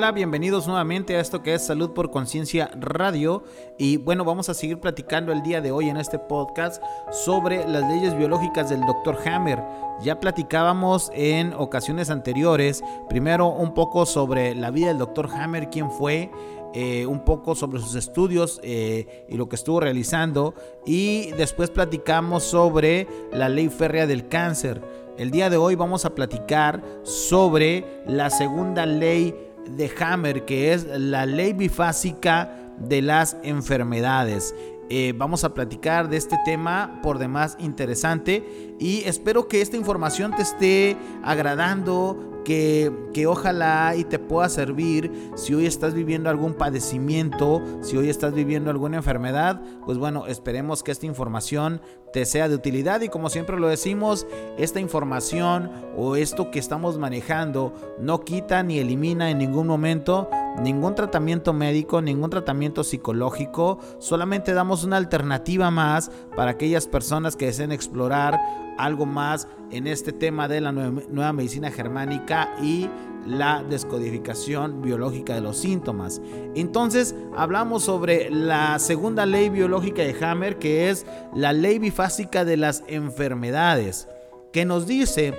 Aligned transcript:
Hola, 0.00 0.12
bienvenidos 0.12 0.66
nuevamente 0.66 1.14
a 1.14 1.20
esto 1.20 1.42
que 1.42 1.52
es 1.52 1.66
Salud 1.66 1.90
por 1.90 2.10
Conciencia 2.10 2.70
Radio. 2.74 3.44
Y 3.76 3.98
bueno, 3.98 4.24
vamos 4.24 4.48
a 4.48 4.54
seguir 4.54 4.80
platicando 4.80 5.30
el 5.30 5.42
día 5.42 5.60
de 5.60 5.72
hoy 5.72 5.90
en 5.90 5.98
este 5.98 6.18
podcast 6.18 6.82
sobre 7.10 7.68
las 7.68 7.86
leyes 7.86 8.16
biológicas 8.16 8.70
del 8.70 8.80
Dr. 8.80 9.18
Hammer. 9.26 9.62
Ya 10.00 10.18
platicábamos 10.18 11.10
en 11.12 11.52
ocasiones 11.52 12.08
anteriores, 12.08 12.82
primero 13.10 13.48
un 13.48 13.74
poco 13.74 14.06
sobre 14.06 14.54
la 14.54 14.70
vida 14.70 14.88
del 14.88 14.96
Dr. 14.96 15.28
Hammer, 15.34 15.68
quién 15.68 15.90
fue, 15.90 16.30
eh, 16.72 17.04
un 17.04 17.22
poco 17.22 17.54
sobre 17.54 17.78
sus 17.78 17.94
estudios 17.94 18.58
eh, 18.62 19.26
y 19.28 19.36
lo 19.36 19.50
que 19.50 19.56
estuvo 19.56 19.80
realizando. 19.80 20.54
Y 20.86 21.32
después 21.32 21.68
platicamos 21.68 22.42
sobre 22.44 23.06
la 23.32 23.50
ley 23.50 23.68
férrea 23.68 24.06
del 24.06 24.28
cáncer. 24.28 24.80
El 25.18 25.30
día 25.30 25.50
de 25.50 25.58
hoy 25.58 25.74
vamos 25.74 26.06
a 26.06 26.14
platicar 26.14 26.82
sobre 27.02 27.84
la 28.06 28.30
segunda 28.30 28.86
ley 28.86 29.49
de 29.68 29.90
Hammer, 30.00 30.44
que 30.44 30.72
es 30.72 30.84
la 30.86 31.26
ley 31.26 31.52
bifásica 31.52 32.72
de 32.78 33.02
las 33.02 33.36
enfermedades. 33.42 34.54
Eh, 34.92 35.12
vamos 35.16 35.44
a 35.44 35.54
platicar 35.54 36.08
de 36.08 36.16
este 36.16 36.36
tema 36.44 36.98
por 37.02 37.18
demás 37.18 37.56
interesante 37.60 38.74
y 38.80 39.04
espero 39.04 39.46
que 39.46 39.60
esta 39.60 39.76
información 39.76 40.34
te 40.34 40.42
esté 40.42 40.96
agradando, 41.22 42.39
que, 42.44 42.92
que, 43.12 43.26
ojalá 43.26 43.94
y 43.96 44.04
te 44.04 44.18
pueda 44.18 44.48
servir 44.48 45.10
si 45.34 45.54
hoy 45.54 45.66
estás 45.66 45.94
viviendo 45.94 46.30
algún 46.30 46.54
padecimiento, 46.54 47.62
si 47.82 47.96
hoy 47.96 48.08
estás 48.10 48.34
viviendo 48.34 48.70
alguna 48.70 48.98
enfermedad, 48.98 49.60
pues 49.84 49.98
bueno, 49.98 50.26
esperemos 50.26 50.82
que 50.82 50.92
esta 50.92 51.06
información 51.06 51.80
te 52.12 52.24
sea 52.24 52.48
de 52.48 52.54
utilidad. 52.54 53.00
Y 53.00 53.08
como 53.08 53.30
siempre 53.30 53.58
lo 53.58 53.68
decimos, 53.68 54.26
esta 54.58 54.80
información 54.80 55.70
o 55.96 56.16
esto 56.16 56.50
que 56.50 56.58
estamos 56.58 56.98
manejando 56.98 57.72
no 58.00 58.20
quita 58.20 58.62
ni 58.62 58.78
elimina 58.78 59.30
en 59.30 59.38
ningún 59.38 59.66
momento 59.66 60.28
ningún 60.58 60.94
tratamiento 60.94 61.52
médico, 61.52 62.02
ningún 62.02 62.30
tratamiento 62.30 62.84
psicológico, 62.84 63.78
solamente 63.98 64.52
damos 64.52 64.84
una 64.84 64.96
alternativa 64.96 65.70
más 65.70 66.10
para 66.36 66.52
aquellas 66.52 66.86
personas 66.86 67.36
que 67.36 67.46
deseen 67.46 67.72
explorar 67.72 68.38
algo 68.78 69.06
más 69.06 69.48
en 69.70 69.86
este 69.86 70.12
tema 70.12 70.48
de 70.48 70.60
la 70.60 70.72
nueva 70.72 71.32
medicina 71.32 71.70
germánica 71.70 72.54
y 72.62 72.88
la 73.26 73.62
descodificación 73.62 74.82
biológica 74.82 75.34
de 75.34 75.40
los 75.40 75.58
síntomas. 75.58 76.20
Entonces 76.54 77.14
hablamos 77.36 77.84
sobre 77.84 78.30
la 78.30 78.78
segunda 78.78 79.26
ley 79.26 79.50
biológica 79.50 80.02
de 80.02 80.16
Hammer, 80.24 80.58
que 80.58 80.90
es 80.90 81.06
la 81.34 81.52
ley 81.52 81.78
bifásica 81.78 82.44
de 82.44 82.56
las 82.56 82.82
enfermedades, 82.86 84.08
que 84.52 84.64
nos 84.64 84.86
dice 84.86 85.34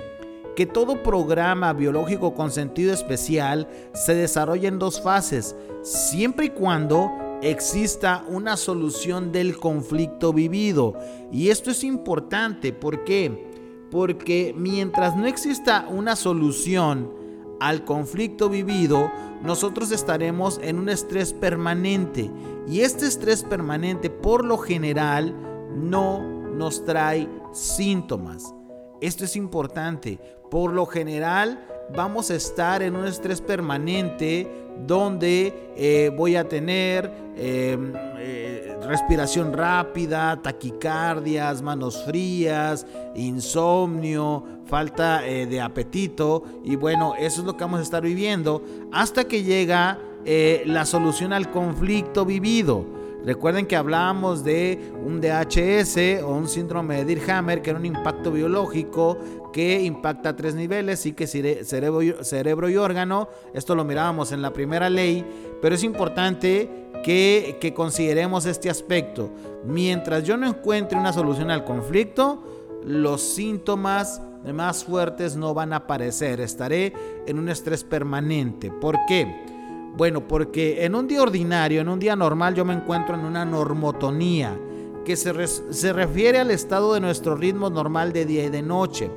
que 0.56 0.66
todo 0.66 1.02
programa 1.02 1.72
biológico 1.72 2.34
con 2.34 2.50
sentido 2.50 2.92
especial 2.92 3.68
se 3.94 4.14
desarrolla 4.14 4.68
en 4.68 4.78
dos 4.78 5.00
fases, 5.00 5.56
siempre 5.82 6.46
y 6.46 6.50
cuando 6.50 7.10
exista 7.42 8.24
una 8.28 8.56
solución 8.56 9.32
del 9.32 9.58
conflicto 9.58 10.32
vivido. 10.32 10.94
Y 11.30 11.50
esto 11.50 11.70
es 11.70 11.84
importante, 11.84 12.72
¿por 12.72 13.04
qué? 13.04 13.50
Porque 13.90 14.54
mientras 14.56 15.16
no 15.16 15.26
exista 15.26 15.86
una 15.90 16.16
solución 16.16 17.12
al 17.60 17.84
conflicto 17.84 18.48
vivido, 18.48 19.10
nosotros 19.42 19.90
estaremos 19.90 20.60
en 20.62 20.78
un 20.78 20.88
estrés 20.88 21.32
permanente. 21.32 22.30
Y 22.66 22.80
este 22.80 23.06
estrés 23.06 23.42
permanente, 23.42 24.08
por 24.08 24.44
lo 24.44 24.56
general, 24.56 25.34
no 25.76 26.22
nos 26.54 26.84
trae 26.84 27.28
síntomas. 27.52 28.54
Esto 29.00 29.24
es 29.24 29.34
importante. 29.36 30.18
Por 30.48 30.72
lo 30.72 30.86
general, 30.86 31.66
vamos 31.94 32.30
a 32.30 32.34
estar 32.34 32.82
en 32.82 32.96
un 32.96 33.06
estrés 33.06 33.40
permanente 33.40 34.48
donde 34.86 35.72
eh, 35.76 36.10
voy 36.16 36.36
a 36.36 36.48
tener 36.48 37.10
em, 37.36 37.92
eh, 38.18 38.76
respiración 38.86 39.52
rápida, 39.52 40.40
taquicardias, 40.42 41.62
manos 41.62 42.02
frías, 42.04 42.86
insomnio, 43.14 44.44
falta 44.64 45.26
eh, 45.26 45.46
de 45.46 45.60
apetito 45.60 46.42
y 46.64 46.76
bueno, 46.76 47.14
eso 47.18 47.40
es 47.40 47.46
lo 47.46 47.56
que 47.56 47.64
vamos 47.64 47.80
a 47.80 47.82
estar 47.82 48.02
viviendo 48.02 48.62
hasta 48.92 49.24
que 49.24 49.42
llega 49.42 49.98
la 50.24 50.86
solución 50.86 51.32
al 51.32 51.50
conflicto 51.50 52.24
vivido. 52.24 53.01
Recuerden 53.24 53.66
que 53.66 53.76
hablábamos 53.76 54.42
de 54.42 54.92
un 55.04 55.20
DHS 55.20 56.22
o 56.24 56.30
un 56.30 56.48
síndrome 56.48 56.96
de 56.96 57.04
Dirhammer, 57.04 57.62
que 57.62 57.70
era 57.70 57.78
un 57.78 57.86
impacto 57.86 58.32
biológico 58.32 59.16
que 59.52 59.82
impacta 59.82 60.30
a 60.30 60.36
tres 60.36 60.54
niveles, 60.54 61.06
y 61.06 61.12
que 61.12 61.26
cerebro, 61.26 62.24
cerebro 62.24 62.68
y 62.68 62.76
órgano. 62.76 63.28
Esto 63.54 63.74
lo 63.74 63.84
mirábamos 63.84 64.32
en 64.32 64.42
la 64.42 64.52
primera 64.52 64.90
ley, 64.90 65.24
pero 65.60 65.74
es 65.74 65.84
importante 65.84 66.88
que, 67.04 67.58
que 67.60 67.72
consideremos 67.72 68.46
este 68.46 68.68
aspecto. 68.70 69.30
Mientras 69.64 70.24
yo 70.24 70.36
no 70.36 70.48
encuentre 70.48 70.98
una 70.98 71.12
solución 71.12 71.50
al 71.50 71.64
conflicto, 71.64 72.42
los 72.84 73.20
síntomas 73.20 74.20
más 74.52 74.84
fuertes 74.84 75.36
no 75.36 75.54
van 75.54 75.72
a 75.72 75.76
aparecer. 75.76 76.40
Estaré 76.40 76.92
en 77.26 77.38
un 77.38 77.48
estrés 77.48 77.84
permanente. 77.84 78.72
¿Por 78.72 78.98
qué? 79.06 79.51
Bueno, 79.94 80.26
porque 80.26 80.84
en 80.84 80.94
un 80.94 81.06
día 81.06 81.22
ordinario, 81.22 81.80
en 81.80 81.88
un 81.88 81.98
día 81.98 82.16
normal, 82.16 82.54
yo 82.54 82.64
me 82.64 82.72
encuentro 82.72 83.14
en 83.14 83.24
una 83.24 83.44
normotonía, 83.44 84.58
que 85.04 85.16
se, 85.16 85.46
se 85.46 85.92
refiere 85.92 86.38
al 86.38 86.50
estado 86.50 86.94
de 86.94 87.00
nuestro 87.00 87.34
ritmo 87.34 87.68
normal 87.68 88.12
de 88.12 88.24
día 88.24 88.44
y 88.44 88.50
de 88.50 88.62
noche. 88.62 89.10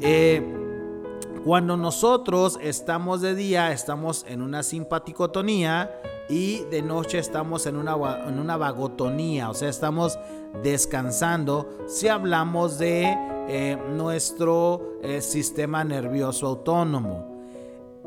Eh, 0.00 0.42
cuando 1.44 1.76
nosotros 1.76 2.58
estamos 2.62 3.20
de 3.20 3.34
día, 3.34 3.72
estamos 3.72 4.24
en 4.28 4.42
una 4.42 4.62
simpaticotonía 4.62 5.90
y 6.28 6.64
de 6.70 6.82
noche 6.82 7.18
estamos 7.18 7.66
en 7.66 7.76
una, 7.76 7.96
en 8.26 8.38
una 8.38 8.56
vagotonía, 8.56 9.50
o 9.50 9.54
sea, 9.54 9.68
estamos 9.68 10.18
descansando 10.62 11.68
si 11.86 12.08
hablamos 12.08 12.78
de 12.78 13.16
eh, 13.48 13.76
nuestro 13.90 14.98
eh, 15.02 15.20
sistema 15.20 15.84
nervioso 15.84 16.46
autónomo. 16.46 17.31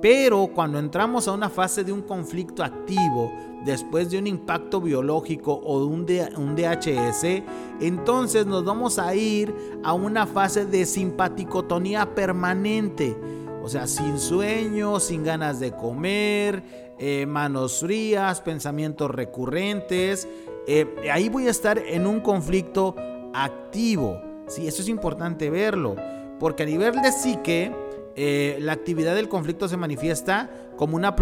Pero 0.05 0.51
cuando 0.53 0.77
entramos 0.77 1.27
a 1.27 1.31
una 1.31 1.49
fase 1.49 1.83
de 1.83 1.91
un 1.91 2.03
conflicto 2.03 2.63
activo, 2.63 3.33
después 3.65 4.11
de 4.11 4.19
un 4.19 4.27
impacto 4.27 4.79
biológico 4.79 5.59
o 5.65 5.79
de 5.79 5.85
un, 5.87 6.55
DHS, 6.55 7.41
entonces 7.81 8.45
nos 8.45 8.63
vamos 8.63 8.99
a 8.99 9.15
ir 9.15 9.51
a 9.83 9.93
una 9.93 10.27
fase 10.27 10.67
de 10.67 10.85
simpaticotonía 10.85 12.13
permanente. 12.13 13.17
O 13.63 13.67
sea, 13.67 13.87
sin 13.87 14.19
sueño, 14.19 14.99
sin 14.99 15.23
ganas 15.23 15.59
de 15.59 15.71
comer, 15.71 16.61
eh, 16.99 17.25
manos 17.25 17.79
frías, 17.79 18.41
pensamientos 18.41 19.09
recurrentes. 19.09 20.27
Eh, 20.67 20.85
ahí 21.11 21.29
voy 21.29 21.47
a 21.47 21.49
estar 21.49 21.79
en 21.79 22.05
un 22.05 22.19
conflicto 22.19 22.95
activo. 23.33 24.21
Sí, 24.45 24.67
eso 24.67 24.83
es 24.83 24.87
importante 24.87 25.49
verlo. 25.49 25.95
Porque 26.39 26.61
a 26.61 26.67
nivel 26.67 27.01
de 27.01 27.11
psique, 27.11 27.71
eh, 28.15 28.57
la 28.61 28.73
actividad 28.73 29.15
del 29.15 29.29
conflicto 29.29 29.67
se 29.67 29.77
manifiesta 29.77 30.49
como 30.77 30.95
una, 30.95 31.15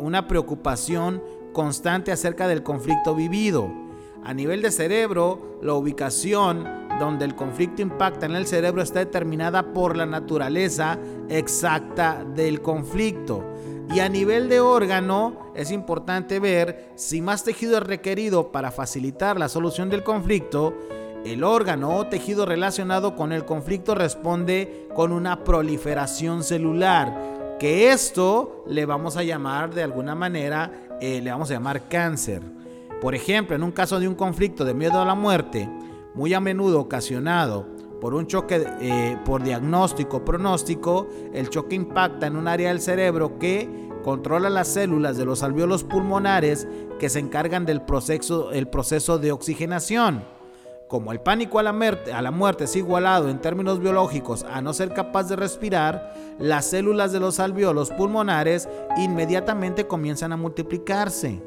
una 0.00 0.28
preocupación 0.28 1.22
constante 1.52 2.12
acerca 2.12 2.48
del 2.48 2.62
conflicto 2.62 3.14
vivido. 3.14 3.70
A 4.24 4.34
nivel 4.34 4.62
de 4.62 4.70
cerebro, 4.70 5.58
la 5.62 5.74
ubicación 5.74 6.64
donde 6.98 7.24
el 7.24 7.34
conflicto 7.34 7.82
impacta 7.82 8.26
en 8.26 8.34
el 8.34 8.46
cerebro 8.46 8.82
está 8.82 8.98
determinada 8.98 9.72
por 9.72 9.96
la 9.96 10.06
naturaleza 10.06 10.98
exacta 11.28 12.24
del 12.34 12.60
conflicto. 12.60 13.44
Y 13.94 14.00
a 14.00 14.08
nivel 14.08 14.48
de 14.48 14.60
órgano, 14.60 15.52
es 15.54 15.70
importante 15.70 16.40
ver 16.40 16.92
si 16.94 17.22
más 17.22 17.42
tejido 17.42 17.78
es 17.78 17.82
requerido 17.84 18.52
para 18.52 18.70
facilitar 18.70 19.38
la 19.38 19.48
solución 19.48 19.88
del 19.88 20.02
conflicto. 20.02 20.74
El 21.24 21.44
órgano 21.44 21.96
o 21.96 22.06
tejido 22.06 22.46
relacionado 22.46 23.16
con 23.16 23.32
el 23.32 23.44
conflicto 23.44 23.94
responde 23.94 24.88
con 24.94 25.12
una 25.12 25.44
proliferación 25.44 26.44
celular, 26.44 27.56
que 27.58 27.90
esto 27.90 28.64
le 28.68 28.86
vamos 28.86 29.16
a 29.16 29.24
llamar 29.24 29.74
de 29.74 29.82
alguna 29.82 30.14
manera, 30.14 30.98
eh, 31.00 31.20
le 31.20 31.30
vamos 31.30 31.50
a 31.50 31.54
llamar 31.54 31.88
cáncer. 31.88 32.42
Por 33.00 33.14
ejemplo, 33.14 33.56
en 33.56 33.62
un 33.62 33.72
caso 33.72 33.98
de 34.00 34.08
un 34.08 34.14
conflicto 34.14 34.64
de 34.64 34.74
miedo 34.74 35.00
a 35.00 35.04
la 35.04 35.14
muerte, 35.14 35.68
muy 36.14 36.34
a 36.34 36.40
menudo 36.40 36.80
ocasionado 36.80 37.66
por 38.00 38.14
un 38.14 38.26
choque 38.26 38.64
eh, 38.80 39.16
por 39.24 39.42
diagnóstico 39.42 40.24
pronóstico, 40.24 41.08
el 41.32 41.50
choque 41.50 41.74
impacta 41.74 42.28
en 42.28 42.36
un 42.36 42.46
área 42.46 42.68
del 42.68 42.80
cerebro 42.80 43.38
que 43.38 43.88
controla 44.04 44.48
las 44.48 44.68
células 44.68 45.16
de 45.16 45.24
los 45.24 45.42
alveolos 45.42 45.84
pulmonares 45.84 46.66
que 46.98 47.08
se 47.08 47.18
encargan 47.18 47.66
del 47.66 47.82
proceso, 47.82 48.52
el 48.52 48.68
proceso 48.68 49.18
de 49.18 49.32
oxigenación. 49.32 50.37
Como 50.88 51.12
el 51.12 51.20
pánico 51.20 51.58
a 51.58 51.62
la, 51.62 52.30
muerte, 52.30 52.64
es 52.64 52.74
igualado 52.74 53.28
en 53.28 53.42
términos 53.42 53.78
biológicos 53.78 54.44
a 54.44 54.62
no 54.62 54.72
ser 54.72 54.94
capaz 54.94 55.24
de 55.24 55.36
respirar, 55.36 56.14
las 56.38 56.64
células 56.64 57.12
de 57.12 57.20
los 57.20 57.40
alveolos 57.40 57.90
pulmonares 57.90 58.66
inmediatamente 58.96 59.86
comienzan 59.86 60.32
a 60.32 60.38
multiplicarse. 60.38 61.42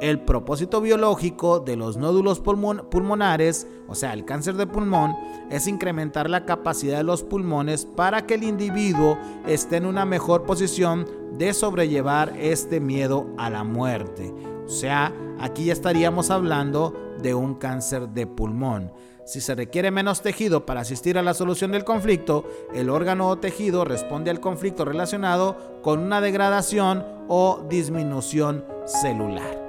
el 0.00 0.20
propósito 0.20 0.80
biológico 0.80 1.60
de 1.60 1.76
los 1.76 1.96
nódulos 1.96 2.40
pulmonares, 2.40 3.68
o 3.86 3.94
sea, 3.94 4.12
el 4.14 4.24
cáncer 4.24 4.56
de 4.56 4.66
pulmón, 4.66 5.14
es 5.48 5.68
incrementar 5.68 6.28
la 6.28 6.44
capacidad 6.44 6.96
de 6.96 7.04
los 7.04 7.22
pulmones 7.22 7.86
para 7.86 8.26
que 8.26 8.34
el 8.34 8.42
individuo 8.42 9.16
esté 9.46 9.76
en 9.76 9.86
una 9.86 10.04
mejor 10.04 10.42
posición 10.42 11.06
de 11.38 11.54
sobrellevar 11.54 12.34
este 12.36 12.80
miedo 12.80 13.28
a 13.38 13.48
la 13.48 13.62
muerte. 13.62 14.34
O 14.66 14.70
sea, 14.70 15.12
aquí 15.38 15.66
ya 15.66 15.72
estaríamos 15.72 16.30
hablando 16.30 16.94
de 17.20 17.34
un 17.34 17.54
cáncer 17.54 18.08
de 18.08 18.26
pulmón. 18.26 18.92
Si 19.24 19.40
se 19.40 19.54
requiere 19.54 19.90
menos 19.90 20.20
tejido 20.20 20.66
para 20.66 20.80
asistir 20.80 21.16
a 21.16 21.22
la 21.22 21.34
solución 21.34 21.70
del 21.70 21.84
conflicto, 21.84 22.44
el 22.74 22.90
órgano 22.90 23.28
o 23.28 23.38
tejido 23.38 23.84
responde 23.84 24.30
al 24.30 24.40
conflicto 24.40 24.84
relacionado 24.84 25.80
con 25.82 26.00
una 26.00 26.20
degradación 26.20 27.04
o 27.28 27.64
disminución 27.68 28.64
celular. 28.84 29.62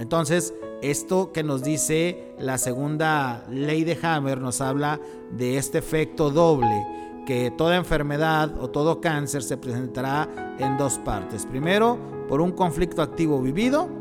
Entonces, 0.00 0.54
esto 0.82 1.30
que 1.30 1.44
nos 1.44 1.62
dice 1.62 2.34
la 2.38 2.58
segunda 2.58 3.44
ley 3.48 3.84
de 3.84 3.98
Hammer 4.02 4.40
nos 4.40 4.60
habla 4.60 4.98
de 5.30 5.56
este 5.56 5.78
efecto 5.78 6.30
doble, 6.30 6.86
que 7.26 7.52
toda 7.52 7.76
enfermedad 7.76 8.60
o 8.60 8.70
todo 8.70 9.00
cáncer 9.00 9.42
se 9.42 9.56
presentará 9.56 10.56
en 10.58 10.76
dos 10.78 10.98
partes. 10.98 11.46
Primero, 11.46 11.98
por 12.28 12.40
un 12.40 12.52
conflicto 12.52 13.02
activo 13.02 13.40
vivido 13.40 13.99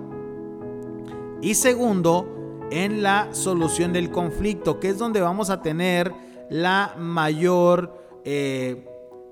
y 1.42 1.56
segundo, 1.56 2.68
en 2.72 3.02
la 3.02 3.34
solución 3.34 3.94
del 3.94 4.12
conflicto, 4.12 4.80
que 4.80 4.90
es 4.90 4.98
donde 4.98 5.22
vamos 5.22 5.50
a 5.50 5.62
tener 5.62 6.14
la 6.50 6.96
mayor, 6.98 7.98
eh, 8.26 8.86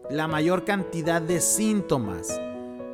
la 0.10 0.28
mayor 0.28 0.64
cantidad 0.64 1.22
de 1.22 1.42
síntomas. 1.42 2.40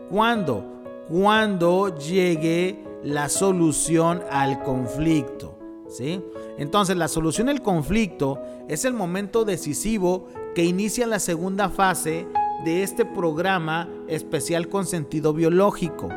¿Cuándo? 0.10 0.66
Cuando 1.10 1.96
llegue 1.98 2.84
la 3.04 3.30
solución 3.30 4.24
al 4.32 4.64
conflicto. 4.64 5.58
¿sí? 5.90 6.24
Entonces, 6.58 6.98
la 6.98 7.08
solución 7.08 7.50
al 7.50 7.62
conflicto 7.62 8.40
es 8.68 8.86
el 8.86 8.94
momento 8.94 9.46
decisivo 9.46 10.28
que 10.56 10.64
inicia 10.64 11.08
la 11.08 11.20
segunda 11.20 11.70
fase 11.70 12.28
de 12.64 12.84
este 12.84 13.06
programa 13.06 13.90
especial 14.08 14.70
con 14.70 14.86
sentido 14.86 15.34
biológico. 15.34 16.10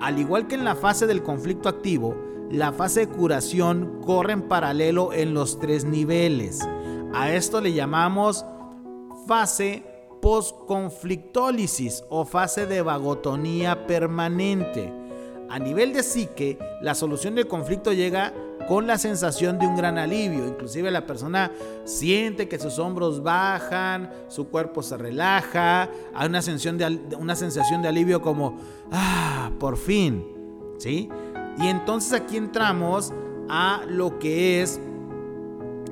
Al 0.00 0.18
igual 0.18 0.46
que 0.46 0.54
en 0.54 0.64
la 0.64 0.76
fase 0.76 1.06
del 1.06 1.22
conflicto 1.22 1.68
activo, 1.68 2.27
la 2.50 2.72
fase 2.72 3.00
de 3.00 3.08
curación 3.08 4.00
corre 4.04 4.32
en 4.32 4.42
paralelo 4.42 5.12
en 5.12 5.34
los 5.34 5.58
tres 5.58 5.84
niveles. 5.84 6.66
A 7.14 7.32
esto 7.32 7.60
le 7.60 7.72
llamamos 7.72 8.44
fase 9.26 9.84
postconflictólisis 10.20 12.04
o 12.08 12.24
fase 12.24 12.66
de 12.66 12.82
vagotonía 12.82 13.86
permanente. 13.86 14.92
A 15.50 15.58
nivel 15.58 15.92
de 15.92 16.02
psique, 16.02 16.58
la 16.82 16.94
solución 16.94 17.34
del 17.34 17.46
conflicto 17.46 17.92
llega 17.92 18.34
con 18.68 18.86
la 18.86 18.98
sensación 18.98 19.58
de 19.58 19.66
un 19.66 19.76
gran 19.76 19.96
alivio. 19.96 20.46
Inclusive 20.46 20.90
la 20.90 21.06
persona 21.06 21.50
siente 21.84 22.48
que 22.48 22.58
sus 22.58 22.78
hombros 22.78 23.22
bajan, 23.22 24.10
su 24.28 24.48
cuerpo 24.48 24.82
se 24.82 24.98
relaja, 24.98 25.88
hay 26.14 26.28
una 26.28 26.42
sensación 26.42 26.76
de, 26.76 27.16
una 27.16 27.34
sensación 27.34 27.80
de 27.80 27.88
alivio 27.88 28.20
como, 28.20 28.58
ah, 28.92 29.50
por 29.58 29.78
fin, 29.78 30.22
¿sí? 30.76 31.08
Y 31.60 31.66
entonces 31.66 32.12
aquí 32.12 32.36
entramos 32.36 33.12
a 33.48 33.82
lo 33.86 34.18
que 34.18 34.62
es 34.62 34.80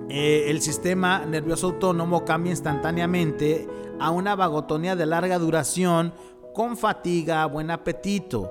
eh, 0.09 0.45
el 0.49 0.61
sistema 0.61 1.25
nervioso 1.27 1.69
autónomo 1.69 2.25
cambia 2.25 2.53
instantáneamente 2.53 3.69
a 3.99 4.11
una 4.11 4.37
vagotonía 4.37 4.95
de 4.95 5.07
larga 5.07 5.39
duración 5.39 6.13
con 6.55 6.77
fatiga, 6.77 7.45
buen 7.47 7.71
apetito. 7.71 8.51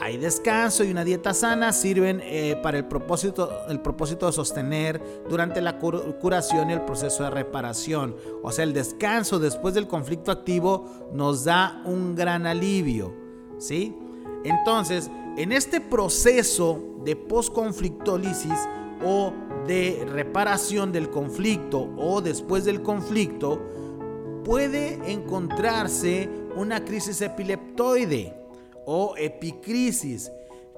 Hay 0.00 0.16
descanso 0.16 0.84
y 0.84 0.92
una 0.92 1.04
dieta 1.04 1.34
sana 1.34 1.72
sirven 1.72 2.20
eh, 2.22 2.58
para 2.62 2.78
el 2.78 2.84
propósito, 2.86 3.50
el 3.68 3.80
propósito 3.80 4.26
de 4.26 4.32
sostener 4.32 5.02
durante 5.28 5.60
la 5.60 5.78
curación 5.78 6.70
y 6.70 6.72
el 6.72 6.82
proceso 6.82 7.24
de 7.24 7.30
reparación. 7.30 8.14
O 8.42 8.52
sea, 8.52 8.62
el 8.62 8.72
descanso 8.72 9.40
después 9.40 9.74
del 9.74 9.88
conflicto 9.88 10.30
activo 10.30 11.08
nos 11.12 11.44
da 11.44 11.82
un 11.84 12.14
gran 12.14 12.46
alivio. 12.46 13.12
¿sí? 13.58 13.96
Entonces, 14.44 15.10
en 15.38 15.52
este 15.52 15.80
proceso 15.80 16.82
de 17.04 17.14
posconflictólisis 17.14 18.58
o 19.04 19.32
de 19.68 20.04
reparación 20.10 20.90
del 20.90 21.10
conflicto 21.10 21.90
o 21.96 22.20
después 22.20 22.64
del 22.64 22.82
conflicto, 22.82 23.62
puede 24.44 24.98
encontrarse 25.12 26.28
una 26.56 26.84
crisis 26.84 27.20
epileptoide 27.22 28.34
o 28.84 29.14
epicrisis, 29.16 30.32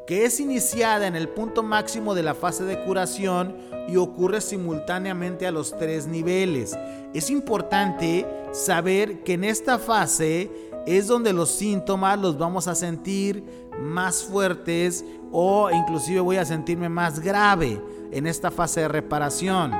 que 0.07 0.27
es 0.27 0.39
iniciada 0.41 1.07
en 1.07 1.17
el 1.17 1.31
punto 1.31 1.63
máximo 1.63 2.15
de 2.15 2.23
la 2.23 2.35
fase 2.35 2.65
de 2.65 2.85
curación 2.85 3.57
y 3.89 3.97
ocurre 3.97 4.43
simultáneamente 4.43 5.47
a 5.47 5.53
los 5.53 5.75
tres 5.79 6.07
niveles. 6.07 6.77
Es 7.15 7.31
importante 7.31 8.27
saber 8.53 9.23
que 9.23 9.35
en 9.35 9.45
esta 9.45 9.79
fase 9.79 10.51
es 10.87 11.07
donde 11.07 11.33
los 11.33 11.49
síntomas 11.51 12.19
los 12.19 12.37
vamos 12.37 12.69
a 12.69 12.75
sentir 12.75 13.70
más 13.81 14.23
fuertes 14.23 15.05
o 15.33 15.71
inclusive 15.71 16.21
voy 16.21 16.37
a 16.37 16.45
sentirme 16.45 16.89
más 16.89 17.21
grave 17.21 17.81
en 18.13 18.27
esta 18.27 18.51
fase 18.51 18.81
de 18.81 18.89
reparación. 18.89 19.73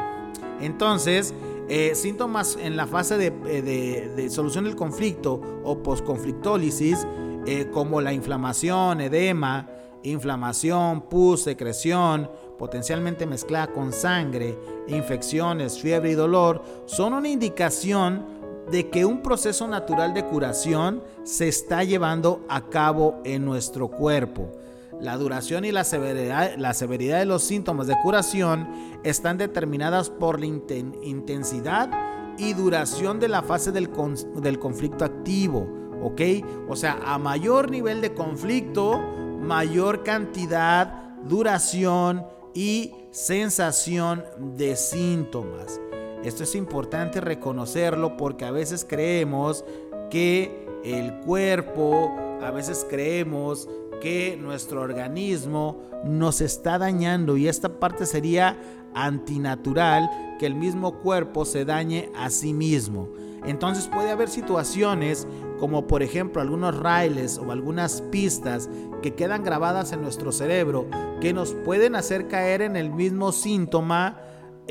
Entonces, 0.61 1.35
eh, 1.69 1.95
síntomas 1.95 2.59
en 2.61 2.77
la 2.77 2.87
fase 2.87 3.17
de, 3.17 3.33
eh, 3.47 3.63
de 3.63 4.31
solución 4.31 4.65
del 4.65 4.77
conflicto 4.77 5.41
o 5.65 5.83
posconflictólisis 5.83 7.07
eh, 7.47 7.69
como 7.73 8.01
la 8.01 8.13
inflamación, 8.13 9.01
edema, 9.01 9.69
inflamación, 10.03 11.03
pus, 11.03 11.43
secreción, 11.43 12.31
potencialmente 12.59 13.27
mezclada 13.27 13.69
con 13.69 13.93
sangre, 13.93 14.59
infecciones, 14.89 15.81
fiebre 15.81 16.11
y 16.11 16.15
dolor, 16.15 16.63
son 16.87 17.15
una 17.15 17.29
indicación 17.29 18.40
de 18.71 18.89
que 18.91 19.05
un 19.05 19.23
proceso 19.23 19.67
natural 19.67 20.15
de 20.15 20.25
curación 20.25 21.03
se 21.25 21.49
está 21.49 21.85
llevando 21.85 22.45
a 22.49 22.69
cabo 22.69 23.21
en 23.25 23.45
nuestro 23.45 23.89
cuerpo. 23.89 24.53
La 25.01 25.17
duración 25.17 25.65
y 25.65 25.73
la 25.73 25.85
severidad, 25.85 26.57
la 26.59 26.75
severidad 26.75 27.19
de 27.19 27.25
los 27.25 27.43
síntomas 27.43 27.87
de 27.87 27.97
curación 28.03 28.69
están 29.03 29.39
determinadas 29.39 30.11
por 30.11 30.41
la 30.41 30.47
intensidad 30.47 31.91
y 32.39 32.53
duración 32.55 33.19
de 33.19 33.29
la 33.29 33.43
fase 33.43 33.73
del, 33.73 33.91
conflicto 33.91 35.05
activo 35.05 35.81
¿ok? 36.03 36.21
O 36.69 36.77
sea, 36.77 36.99
a 37.05 37.19
mayor 37.19 37.71
nivel 37.71 38.01
de 38.01 38.15
conflicto, 38.15 38.99
mayor 38.99 40.03
cantidad, 40.03 41.15
duración 41.25 42.27
y 42.55 42.93
sensación 43.11 44.25
de 44.57 44.77
síntomas. 44.77 45.81
Esto 46.25 46.45
es 46.45 46.55
importante 46.55 47.21
reconocerlo 47.21 48.17
porque 48.17 48.45
a 48.45 48.51
veces 48.51 48.87
creemos 48.89 49.65
que 50.11 50.67
el 50.85 51.15
cuerpo, 51.21 52.15
a 52.43 52.51
veces 52.51 52.87
creemos 52.89 53.69
que 54.03 54.37
nuestro 54.41 54.83
organismo 54.83 55.83
nos 56.05 56.41
está 56.41 56.79
dañando 56.79 57.37
y 57.37 57.49
esta 57.49 57.81
parte 57.81 58.05
sería 58.07 58.59
antinatural 58.95 60.37
que 60.39 60.47
el 60.47 60.55
mismo 60.55 60.99
cuerpo 61.01 61.45
se 61.45 61.65
dañe 61.65 62.11
a 62.17 62.31
sí 62.31 62.53
mismo. 62.53 63.09
Entonces 63.45 63.89
puede 63.89 64.11
haber 64.11 64.29
situaciones 64.29 65.27
como 65.59 65.87
por 65.87 66.03
ejemplo 66.03 66.43
algunos 66.43 66.79
raíles 66.79 67.39
o 67.39 67.51
algunas 67.51 68.03
pistas 68.11 68.69
que 69.03 69.15
quedan 69.15 69.43
grabadas 69.43 69.93
en 69.93 70.03
nuestro 70.03 70.33
cerebro 70.33 70.87
que 71.21 71.33
nos 71.33 71.55
pueden 71.55 71.95
hacer 71.95 72.29
caer 72.29 72.61
en 72.61 72.77
el 72.77 72.91
mismo 72.91 73.33
síntoma 73.33 74.21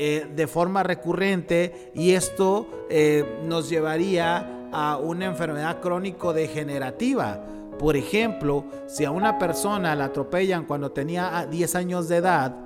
eh, 0.02 0.26
de 0.34 0.46
forma 0.46 0.82
recurrente 0.82 1.90
y 1.94 2.12
esto 2.12 2.86
eh, 2.88 3.22
nos 3.44 3.68
llevaría 3.68 4.70
a 4.72 4.96
una 4.96 5.26
enfermedad 5.26 5.78
crónico 5.82 6.32
degenerativa. 6.32 7.44
Por 7.78 7.98
ejemplo, 7.98 8.64
si 8.86 9.04
a 9.04 9.10
una 9.10 9.38
persona 9.38 9.94
la 9.94 10.06
atropellan 10.06 10.64
cuando 10.64 10.90
tenía 10.90 11.46
10 11.50 11.74
años 11.74 12.08
de 12.08 12.16
edad 12.16 12.56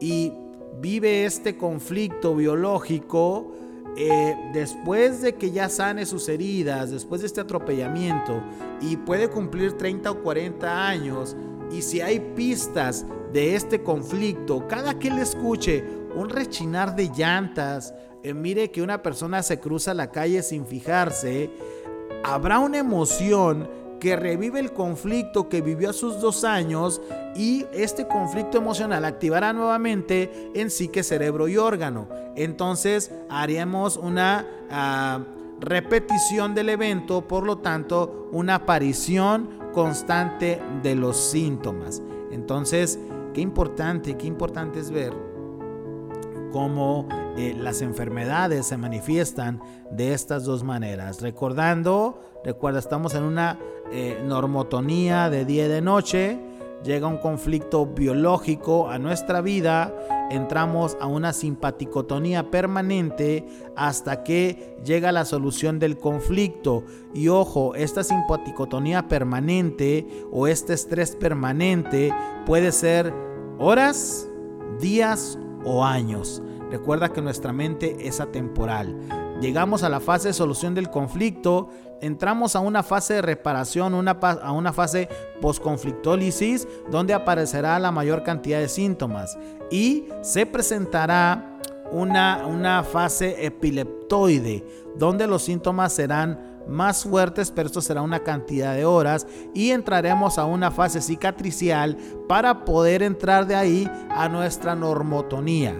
y 0.00 0.32
vive 0.80 1.26
este 1.26 1.58
conflicto 1.58 2.34
biológico, 2.34 3.52
eh, 3.98 4.34
después 4.54 5.20
de 5.20 5.34
que 5.34 5.50
ya 5.50 5.68
sane 5.68 6.06
sus 6.06 6.26
heridas, 6.30 6.90
después 6.90 7.20
de 7.20 7.26
este 7.26 7.42
atropellamiento 7.42 8.42
y 8.80 8.96
puede 8.96 9.28
cumplir 9.28 9.74
30 9.74 10.10
o 10.10 10.22
40 10.22 10.88
años, 10.88 11.36
y 11.70 11.82
si 11.82 12.00
hay 12.00 12.18
pistas 12.34 13.04
de 13.32 13.54
este 13.56 13.82
conflicto, 13.82 14.66
cada 14.68 14.98
que 14.98 15.08
él 15.08 15.18
escuche 15.18 15.84
un 16.14 16.28
rechinar 16.28 16.96
de 16.96 17.10
llantas, 17.14 17.94
eh, 18.22 18.34
mire 18.34 18.70
que 18.70 18.82
una 18.82 19.02
persona 19.02 19.42
se 19.42 19.60
cruza 19.60 19.94
la 19.94 20.10
calle 20.10 20.42
sin 20.42 20.66
fijarse, 20.66 21.50
habrá 22.24 22.58
una 22.58 22.78
emoción 22.78 23.68
que 24.00 24.16
revive 24.16 24.60
el 24.60 24.72
conflicto 24.72 25.48
que 25.48 25.60
vivió 25.60 25.90
a 25.90 25.92
sus 25.92 26.20
dos 26.20 26.44
años 26.44 27.00
y 27.34 27.66
este 27.72 28.06
conflicto 28.06 28.58
emocional 28.58 29.04
activará 29.04 29.52
nuevamente 29.52 30.50
en 30.54 30.70
psique, 30.70 31.02
cerebro 31.02 31.48
y 31.48 31.56
órgano. 31.56 32.08
Entonces 32.36 33.10
haremos 33.28 33.96
una 33.96 34.46
ah, 34.70 35.20
repetición 35.60 36.54
del 36.54 36.68
evento, 36.68 37.26
por 37.26 37.44
lo 37.44 37.58
tanto 37.58 38.28
una 38.32 38.56
aparición 38.56 39.58
constante 39.72 40.60
de 40.82 40.94
los 40.94 41.16
síntomas. 41.16 42.02
Entonces, 42.30 42.98
qué 43.34 43.40
importante, 43.40 44.16
qué 44.16 44.26
importante 44.26 44.78
es 44.78 44.90
ver 44.90 45.27
cómo 46.52 47.08
eh, 47.36 47.54
las 47.56 47.82
enfermedades 47.82 48.66
se 48.66 48.76
manifiestan 48.76 49.60
de 49.90 50.12
estas 50.12 50.44
dos 50.44 50.64
maneras. 50.64 51.20
Recordando, 51.20 52.20
recuerda, 52.44 52.78
estamos 52.78 53.14
en 53.14 53.24
una 53.24 53.58
eh, 53.92 54.20
normotonía 54.24 55.30
de 55.30 55.44
día 55.44 55.66
y 55.66 55.68
de 55.68 55.80
noche, 55.80 56.38
llega 56.84 57.06
un 57.06 57.18
conflicto 57.18 57.86
biológico 57.86 58.88
a 58.88 58.98
nuestra 58.98 59.40
vida, 59.40 59.94
entramos 60.30 60.96
a 61.00 61.06
una 61.06 61.32
simpaticotonía 61.32 62.50
permanente 62.50 63.46
hasta 63.76 64.22
que 64.22 64.76
llega 64.84 65.12
la 65.12 65.24
solución 65.24 65.78
del 65.78 65.98
conflicto. 65.98 66.84
Y 67.14 67.28
ojo, 67.28 67.74
esta 67.74 68.04
simpaticotonía 68.04 69.08
permanente 69.08 70.06
o 70.32 70.46
este 70.46 70.74
estrés 70.74 71.16
permanente 71.16 72.12
puede 72.46 72.72
ser 72.72 73.12
horas, 73.58 74.28
días 74.80 75.38
o 75.68 75.84
años. 75.84 76.42
Recuerda 76.70 77.12
que 77.12 77.22
nuestra 77.22 77.52
mente 77.52 77.96
es 78.00 78.20
atemporal. 78.20 78.96
Llegamos 79.40 79.82
a 79.82 79.88
la 79.88 80.00
fase 80.00 80.28
de 80.28 80.34
solución 80.34 80.74
del 80.74 80.90
conflicto, 80.90 81.68
entramos 82.00 82.56
a 82.56 82.60
una 82.60 82.82
fase 82.82 83.14
de 83.14 83.22
reparación, 83.22 83.94
una, 83.94 84.12
a 84.12 84.52
una 84.52 84.72
fase 84.72 85.08
postconflictólisis, 85.40 86.66
donde 86.90 87.14
aparecerá 87.14 87.78
la 87.78 87.92
mayor 87.92 88.24
cantidad 88.24 88.58
de 88.58 88.68
síntomas 88.68 89.38
y 89.70 90.06
se 90.22 90.44
presentará 90.46 91.58
una, 91.92 92.46
una 92.46 92.82
fase 92.82 93.46
epileptoide, 93.46 94.64
donde 94.96 95.26
los 95.26 95.42
síntomas 95.42 95.92
serán 95.92 96.47
más 96.68 97.04
fuertes, 97.04 97.50
pero 97.50 97.66
esto 97.66 97.80
será 97.80 98.02
una 98.02 98.20
cantidad 98.20 98.74
de 98.74 98.84
horas 98.84 99.26
y 99.54 99.70
entraremos 99.70 100.38
a 100.38 100.44
una 100.44 100.70
fase 100.70 101.00
cicatricial 101.00 101.96
para 102.28 102.64
poder 102.64 103.02
entrar 103.02 103.46
de 103.46 103.56
ahí 103.56 103.90
a 104.10 104.28
nuestra 104.28 104.74
normotonía. 104.74 105.74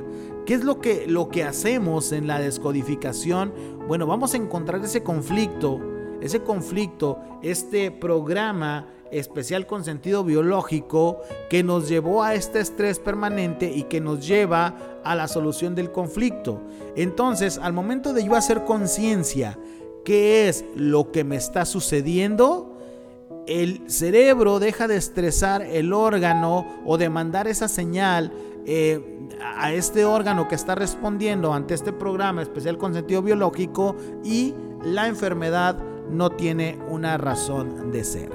¿Qué 0.47 0.55
es 0.55 0.65
lo 0.65 0.81
que, 0.81 1.07
lo 1.07 1.29
que 1.29 1.45
hacemos 1.45 2.11
en 2.13 2.27
la 2.27 2.41
descodificación? 2.41 3.53
Bueno, 3.87 4.07
vamos 4.07 4.33
a 4.33 4.39
encontrar 4.39 4.83
ese 4.83 5.03
conflicto, 5.03 5.79
ese 6.23 6.41
conflicto, 6.41 7.19
este 7.43 7.91
programa 7.91 8.87
especial 9.11 9.67
con 9.67 9.85
sentido 9.85 10.25
biológico 10.25 11.21
que 11.49 11.63
nos 11.63 11.89
llevó 11.89 12.23
a 12.23 12.35
este 12.35 12.61
estrés 12.61 12.99
permanente 12.99 13.71
y 13.71 13.85
que 13.85 14.01
nos 14.01 14.27
lleva 14.27 15.01
a 15.05 15.15
la 15.15 15.29
solución 15.29 15.75
del 15.75 15.93
conflicto. 15.93 16.61
Entonces, 16.97 17.59
al 17.59 17.73
momento 17.73 18.13
de 18.13 18.25
yo 18.25 18.35
hacer 18.35 18.65
conciencia, 18.65 19.59
¿qué 20.09 20.49
es 20.49 20.65
lo 20.75 21.13
que 21.13 21.23
me 21.23 21.37
está 21.37 21.67
sucediendo? 21.67 22.79
El 23.47 23.91
cerebro 23.91 24.59
deja 24.59 24.89
de 24.89 24.97
estresar 24.97 25.61
el 25.61 25.93
órgano 25.93 26.67
o 26.87 26.97
de 26.97 27.11
mandar 27.11 27.47
esa 27.47 27.69
señal 27.69 28.33
eh, 28.65 29.29
a 29.55 29.71
este 29.75 30.07
órgano 30.07 30.49
que 30.49 30.55
está 30.55 30.75
respondiendo 30.75 31.53
ante 31.53 31.75
este 31.75 31.93
programa 31.93 32.41
especial 32.41 32.79
con 32.79 32.95
sentido 32.95 33.21
biológico 33.21 33.97
y 34.25 34.55
la 34.83 35.09
enfermedad 35.09 35.77
no 36.11 36.31
tiene 36.31 36.79
una 36.89 37.19
razón 37.19 37.93
de 37.93 38.03
ser. 38.03 38.31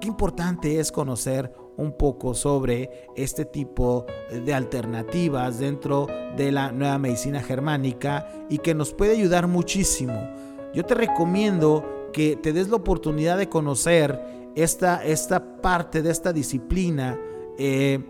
Qué 0.00 0.06
importante 0.06 0.78
es 0.78 0.92
conocer 0.92 1.52
un 1.76 1.96
poco 1.96 2.32
sobre 2.32 3.08
este 3.16 3.44
tipo 3.44 4.06
de 4.30 4.54
alternativas 4.54 5.58
dentro 5.58 6.06
de 6.36 6.52
la 6.52 6.70
nueva 6.70 6.96
medicina 6.98 7.42
germánica 7.42 8.28
y 8.48 8.58
que 8.58 8.72
nos 8.72 8.94
puede 8.94 9.14
ayudar 9.14 9.48
muchísimo. 9.48 10.46
Yo 10.74 10.84
te 10.84 10.94
recomiendo 10.94 12.10
que 12.12 12.36
te 12.36 12.52
des 12.52 12.68
la 12.68 12.76
oportunidad 12.76 13.38
de 13.38 13.48
conocer 13.48 14.20
esta, 14.54 15.04
esta 15.04 15.60
parte 15.60 16.02
de 16.02 16.10
esta 16.10 16.32
disciplina 16.32 17.18
eh, 17.58 18.00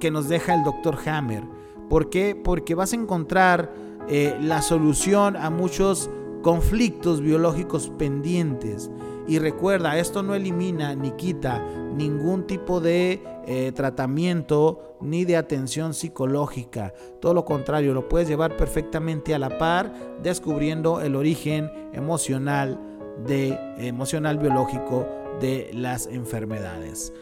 que 0.00 0.10
nos 0.10 0.28
deja 0.28 0.54
el 0.54 0.64
doctor 0.64 0.96
Hammer. 1.06 1.44
¿Por 1.88 2.10
qué? 2.10 2.34
Porque 2.34 2.74
vas 2.74 2.92
a 2.92 2.96
encontrar 2.96 3.72
eh, 4.08 4.36
la 4.40 4.62
solución 4.62 5.36
a 5.36 5.50
muchos 5.50 6.10
conflictos 6.42 7.20
biológicos 7.20 7.90
pendientes. 7.98 8.90
Y 9.28 9.38
recuerda, 9.38 9.98
esto 9.98 10.22
no 10.22 10.34
elimina 10.34 10.94
ni 10.94 11.10
quita 11.12 11.62
ningún 11.94 12.46
tipo 12.46 12.80
de 12.80 13.22
eh, 13.46 13.72
tratamiento 13.72 14.96
ni 15.02 15.26
de 15.26 15.36
atención 15.36 15.92
psicológica. 15.92 16.94
Todo 17.20 17.34
lo 17.34 17.44
contrario, 17.44 17.92
lo 17.92 18.08
puedes 18.08 18.26
llevar 18.26 18.56
perfectamente 18.56 19.34
a 19.34 19.38
la 19.38 19.58
par, 19.58 19.92
descubriendo 20.22 21.02
el 21.02 21.14
origen 21.14 21.70
emocional 21.92 22.80
de 23.26 23.58
emocional 23.78 24.38
biológico 24.38 25.06
de 25.40 25.70
las 25.74 26.06
enfermedades. 26.06 27.12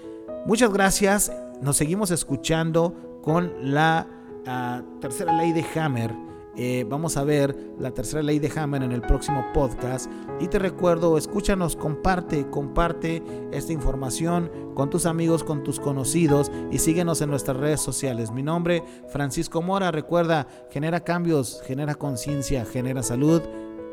Muchas 0.46 0.72
gracias 0.72 1.32
nos 1.60 1.76
seguimos 1.76 2.10
escuchando 2.10 3.18
con 3.22 3.52
la 3.72 4.06
ah, 4.46 4.82
tercera 5.00 5.32
ley 5.32 5.52
de 5.52 5.64
Hammer. 5.74 6.12
Eh, 6.56 6.86
vamos 6.88 7.16
a 7.16 7.24
ver 7.24 7.56
la 7.78 7.92
tercera 7.92 8.22
ley 8.22 8.38
de 8.38 8.50
Hammer 8.56 8.82
en 8.82 8.92
el 8.92 9.02
próximo 9.02 9.44
podcast. 9.52 10.10
Y 10.40 10.48
te 10.48 10.58
recuerdo, 10.58 11.18
escúchanos, 11.18 11.76
comparte, 11.76 12.48
comparte 12.50 13.22
esta 13.52 13.72
información 13.72 14.50
con 14.74 14.90
tus 14.90 15.06
amigos, 15.06 15.44
con 15.44 15.62
tus 15.62 15.80
conocidos 15.80 16.50
y 16.70 16.78
síguenos 16.78 17.20
en 17.20 17.30
nuestras 17.30 17.56
redes 17.56 17.80
sociales. 17.80 18.30
Mi 18.30 18.42
nombre, 18.42 18.82
Francisco 19.08 19.62
Mora. 19.62 19.90
Recuerda, 19.90 20.46
genera 20.70 21.00
cambios, 21.00 21.62
genera 21.66 21.94
conciencia, 21.94 22.64
genera 22.64 23.02
salud. 23.02 23.42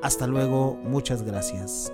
Hasta 0.02 0.28
luego, 0.28 0.78
muchas 0.84 1.24
gracias. 1.24 1.94